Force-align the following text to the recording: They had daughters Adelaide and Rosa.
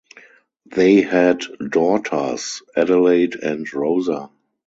They 0.65 1.01
had 1.01 1.41
daughters 1.69 2.63
Adelaide 2.75 3.35
and 3.35 3.71
Rosa. 3.71 4.31